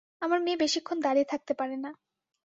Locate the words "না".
1.77-1.91